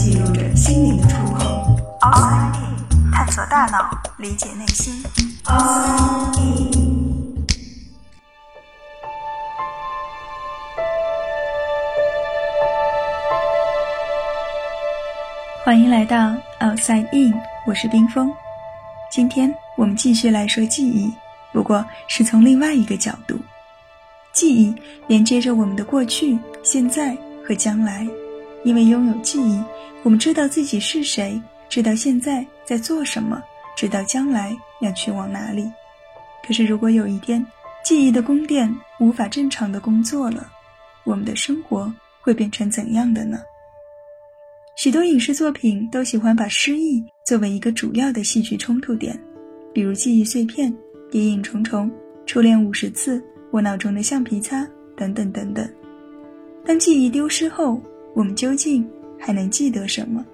[0.00, 1.76] 记录着心灵的触碰。
[2.00, 4.94] Outside In，探索大脑，理解内心。
[5.44, 7.44] Outside In。
[15.62, 17.34] 欢迎来到 Outside In，
[17.66, 18.32] 我是冰峰。
[19.12, 21.12] 今天我们继续来说记忆，
[21.52, 23.38] 不过是从另外一个角度。
[24.32, 24.74] 记忆
[25.08, 27.14] 连接着我们的过去、现在
[27.46, 28.08] 和将来，
[28.64, 29.62] 因为拥有记忆，
[30.02, 33.42] 我们知道自己是谁，知道现在在做什么，
[33.76, 35.70] 知道将来要去往哪里。
[36.46, 37.44] 可是，如果有一天
[37.84, 40.50] 记忆的宫殿无法正常的工作了，
[41.04, 43.40] 我们的生活会变成怎样的呢？
[44.76, 49.18] 许多影视作品都喜欢把失忆作为一个主要的戏剧冲突点，
[49.72, 50.72] 比如《记忆碎片》
[51.10, 51.86] 《谍影重重》
[52.26, 53.18] 《初恋五十次》。
[53.50, 54.64] 我脑中的橡皮擦，
[54.96, 55.68] 等等等等。
[56.64, 57.82] 当记忆丢失后，
[58.14, 58.86] 我们究竟
[59.18, 60.24] 还能记得什么？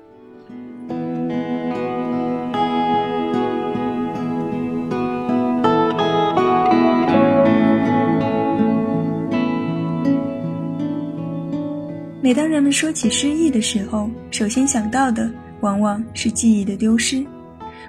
[12.22, 17.24] 每当人们说起失忆的时候，首先想到的往往是记忆的丢失。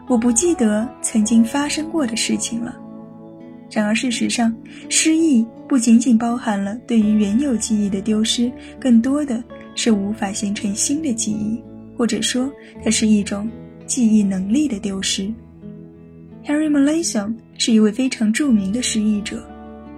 [0.08, 2.78] 我不记得曾经发生过的事情了。
[3.72, 4.56] 然而，事实上，
[4.90, 9.44] 失忆不仅仅包含了对于原有记忆的丢失，更多的
[9.78, 11.62] 是无法形成新的记忆，
[11.96, 12.52] 或者说，
[12.84, 13.50] 它是一种
[13.86, 15.32] 记忆能力的丢失。
[16.44, 19.48] Harry Malayson 是一位非常著名的失忆者。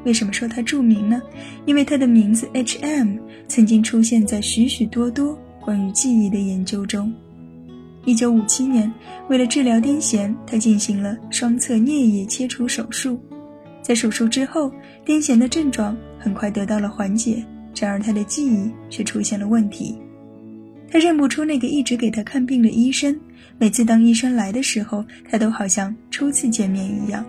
[0.06, 1.22] 为什么说他著名呢？
[1.66, 3.18] 因为他的名字 H.M.
[3.48, 7.14] 曾经出现在许许多多关于记忆的研究中。
[8.06, 8.92] 1957年，
[9.30, 13.20] 为了治疗癫痫，他进行了双侧颞叶切除手术。
[13.82, 14.72] 在手术之后，
[15.06, 17.46] 癫痫的症状很快得到了缓解。
[17.80, 19.98] 然而，他的记忆却出现了问题。
[20.92, 23.18] 他认不出那个一直给他看病的医生。
[23.58, 27.26] 每次当医生来的时候，他都好像初次见面一样。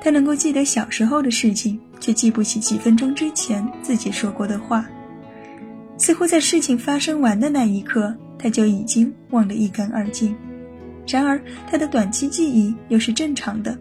[0.00, 4.86] 他能够记得小时候的事情，却记不起几分钟之前自己说过的话。
[5.96, 10.34] 似乎在事情发生完的那一刻，他就已经忘得一干二净。
[11.06, 11.40] 然而，
[11.70, 13.76] 他的短期记忆又是正常的。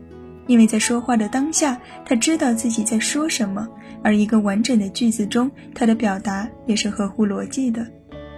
[0.47, 3.67] 因为在说话的当下，他知道自己在说什么，
[4.03, 7.85] 而一个完整的句子中，他的表达也是合乎逻辑的。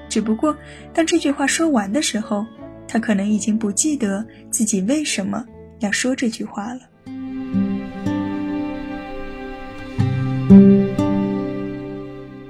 [0.09, 0.56] 只不过，
[0.94, 2.46] 当这句话说完的时候，
[2.88, 5.46] 他可能已经不记得自己为什么
[5.79, 6.81] 要说这句话了。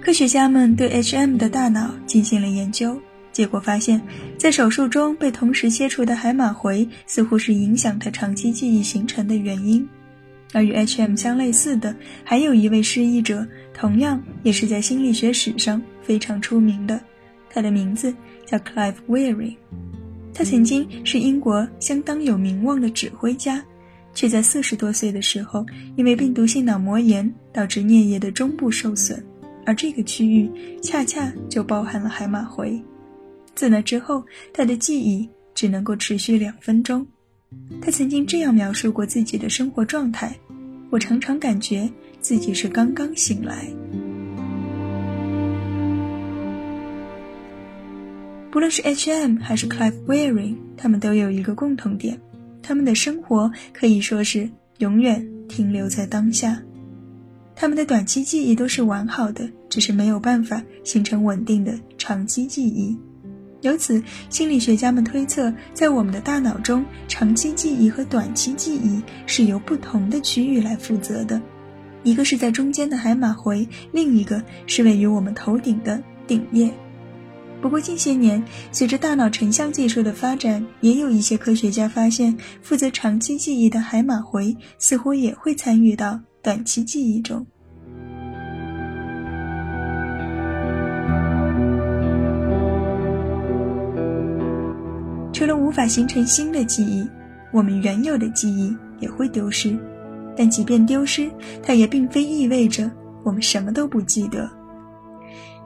[0.02, 1.38] 科学家们对 H.M.
[1.38, 3.00] 的大脑进行了研究。
[3.32, 4.00] 结果发现，
[4.38, 9.88] 在手术中被同时切除的海马回似乎是影响他长期记忆形成的原因。
[10.54, 11.16] 而与 H.M.
[11.16, 11.94] 相类似的，
[12.24, 17.02] 还有一位失忆者，同样也是在心理学史上非常出名的。
[17.50, 18.14] 他的名字
[18.46, 19.56] 叫 Clive Weary。
[20.34, 23.64] 他曾经是英国相当有名望的指挥家，
[24.14, 25.66] 却在四十多岁的时候，
[25.96, 29.24] 因为病毒性脑膜炎导致颞叶的中部受损，
[29.66, 30.50] 而这个区域
[30.82, 32.82] 恰恰就包含了海马回。
[33.54, 37.06] 自那之后，他的记忆只能够持续两分钟。
[37.82, 40.36] 他曾经这样描述过自己的生活状态
[40.90, 41.90] ：“我常常感觉
[42.22, 43.68] 自己是刚刚醒来。”
[48.52, 49.40] 不论是 H.M.
[49.40, 52.20] 还是 Clive Wearing，他们都有一个共同点：
[52.62, 54.48] 他们的生活可以说是
[54.78, 56.62] 永远停留在当下。
[57.56, 62.96] 他们的短期记忆都是完好的，只是没有办法形成稳定的长期记忆。
[63.64, 71.42] 由此，心理学家们推测，在我们的大脑中，长期记忆和短期记忆是由不同的区域来负责的，
[72.04, 76.70] 一个是在中间的海马回，另一个是位于我们头顶的顶叶。
[77.62, 78.44] 不过近些年，
[78.74, 87.48] 随着大脑成像技术的发展，也有一些科学家发现，负责长期记忆的海马回似乎也会参与到短期记忆中。
[95.44, 97.06] 除了无法形成新的记忆，
[97.52, 99.78] 我们原有的记忆也会丢失。
[100.38, 101.30] 但即便丢失，
[101.62, 102.90] 它也并非意味着
[103.26, 104.50] 我们什么都不记得。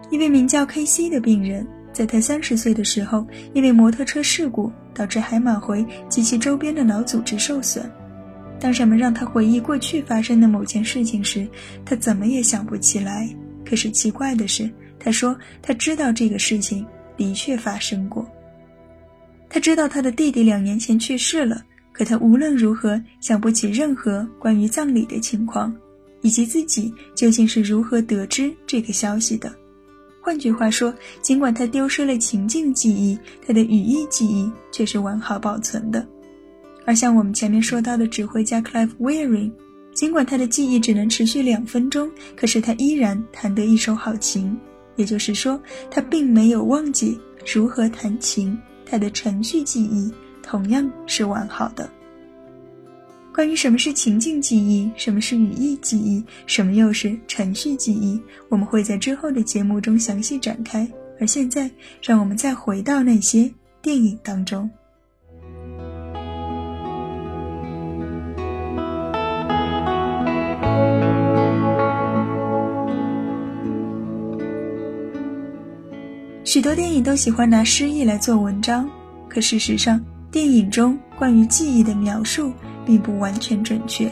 [0.10, 1.12] 一位名叫 K.C.
[1.12, 1.64] 的病人，
[1.94, 7.88] 在他三十岁的时候，因为摩托车事故导致海马回及其周边的脑组织受损。
[8.60, 11.48] 当人们让他回忆过去发生的某件事情时，
[11.86, 13.30] 他怎么也想不起来。
[13.64, 16.84] 可是奇怪的是，他说他知道这个事情
[17.16, 18.28] 的确发生过。
[19.58, 25.76] 他知道他的弟弟两年前去世了，可他无论如何想不起任何关于葬礼的情况，
[26.22, 29.52] 以及自己究竟是如何得知这个消息的。
[30.22, 30.94] 换句话说，
[31.24, 33.18] 尽管他丢失了情境记忆，
[33.48, 36.08] 他的语义记忆却是完好保存的。
[36.86, 39.52] 而像我们前面说到的指挥家 Clive Wearing，
[39.92, 44.56] 尽管他的记忆只能持续两分钟，可是他依然弹得一手好琴。
[44.98, 45.60] 也就是说，
[45.90, 47.20] 他并没有忘记
[47.52, 48.56] 如何弹琴，
[48.90, 50.12] 它的程序记忆
[50.42, 51.90] 同样是完好的。
[53.34, 58.20] 关于什么是情境记忆，什么是语义记忆，什么又是程序记忆，
[58.50, 60.90] 我们会在之后的节目中详细展开。
[61.20, 61.70] 而现在，
[62.02, 63.52] 让我们再回到那些
[63.82, 64.70] 电影当中。
[76.58, 78.90] 许多电影都喜欢拿诗意来做文章，
[79.30, 82.52] 可事实上，电影中关于记忆的描述。
[82.84, 84.12] 并不完全准确，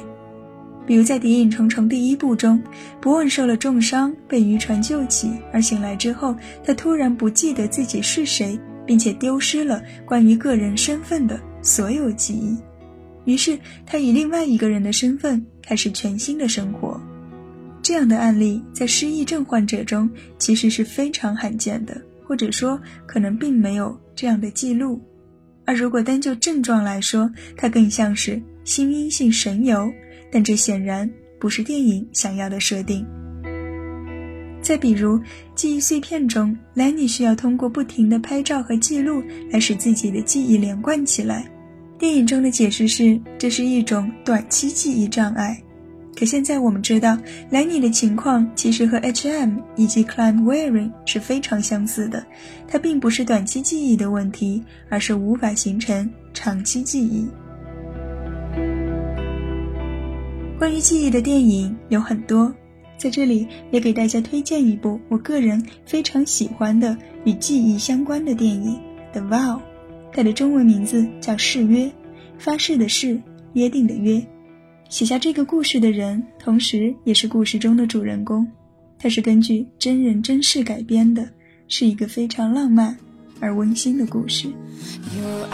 [0.85, 2.61] 比如在《谍影重重》第一部中，
[3.01, 12.55] 伯恩受了重伤，被渔船救起，而醒来之后，他突然不记得自己是谁，并且丢失了关于个人身份的所有记忆。
[13.23, 13.57] 于是，
[13.87, 17.01] 他以另外一个人的身份开始全新的生活。
[17.81, 20.07] 这样的案例在失忆症患者中
[20.37, 25.01] 其实是非常罕见的，或者说，可能并没有这样的记录。
[25.65, 28.41] 而如果单就症状来说，它更像是。
[28.63, 29.93] 心因性神游，
[30.31, 31.07] 但这显然
[31.39, 33.05] 不是电影想要的设定。
[34.59, 35.21] 再比如，
[35.53, 41.47] 记忆碎片中，兰妮需要通过不停的拍照和记录来使自己的记忆连贯起来。
[41.99, 45.61] 电影中的解释是，这是一种短期记忆障碍。
[46.17, 47.17] 可现在我们知道，
[47.49, 49.57] 兰妮的情况其实和 H.M.
[49.75, 52.25] 以及 Climb Wearing 是非常相似的。
[52.67, 57.27] 它并不是短期记忆的问题，而是无法形成长期记忆。
[60.57, 62.55] 关于记忆的电影有很多，
[62.97, 68.79] 在这里也给大家推荐一部我个人非常喜欢的与记忆相关的电影
[69.19, 69.57] 《The Vow》，
[70.13, 71.83] 它的中文名字叫《誓约》，
[72.39, 73.21] 发誓的誓，
[73.51, 74.25] 约定的约。
[74.89, 78.47] 写下这个故事的人，同时也是故事中的主人公，
[78.97, 81.27] 它是根据真人真事改编的，
[81.67, 82.95] 是一个非常浪漫
[83.39, 84.47] 而温馨的故事。
[85.17, 85.47] your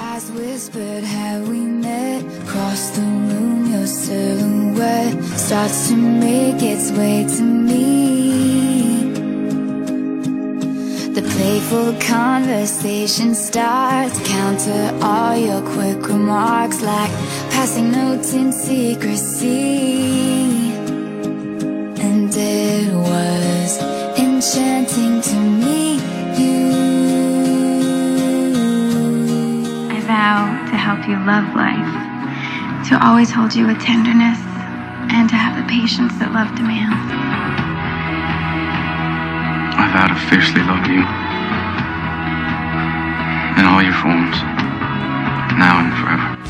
[11.14, 17.12] The playful conversation starts, counter all your quick remarks like
[17.52, 20.72] passing notes in secrecy.
[22.02, 23.78] And it was
[24.18, 26.02] enchanting to meet
[26.40, 26.72] you.
[29.92, 32.02] I vow to help you love life
[32.92, 34.38] to always hold you with tenderness,
[35.14, 37.31] and to have the patience that love demands.
[39.92, 41.04] I vow to fiercely love you
[43.60, 44.38] in all your forms,
[45.60, 46.41] now and forever.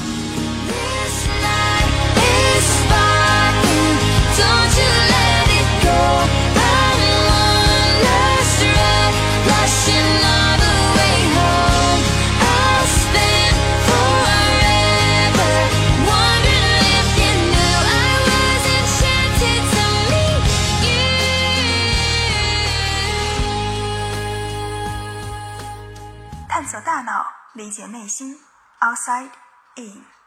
[27.53, 28.37] 理解内心
[28.79, 29.31] Outside
[29.75, 30.20] In。